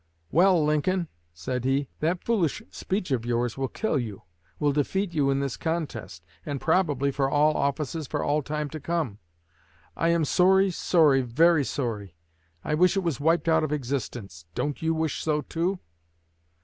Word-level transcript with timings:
"Well, 0.31 0.65
Lincoln," 0.65 1.09
said 1.31 1.63
he, 1.63 1.87
"that 1.99 2.23
foolish 2.23 2.63
speech 2.71 3.11
of 3.11 3.23
yours 3.23 3.55
will 3.55 3.67
kill 3.67 3.99
you 3.99 4.23
will 4.57 4.71
defeat 4.71 5.13
you 5.13 5.29
in 5.29 5.41
this 5.41 5.57
contest, 5.57 6.25
and 6.43 6.59
probably 6.59 7.11
for 7.11 7.29
all 7.29 7.53
offices 7.55 8.07
for 8.07 8.23
all 8.23 8.41
time 8.41 8.67
to 8.71 8.79
come. 8.79 9.19
I 9.95 10.07
am 10.09 10.25
sorry, 10.25 10.71
sorry, 10.71 11.21
very 11.21 11.63
sorry. 11.63 12.15
I 12.63 12.73
wish 12.73 12.97
it 12.97 13.01
was 13.03 13.19
wiped 13.19 13.47
out 13.47 13.63
of 13.63 13.71
existence. 13.71 14.47
Don't 14.55 14.81
you 14.81 14.95
wish 14.95 15.23
so 15.23 15.41
too?" 15.43 15.77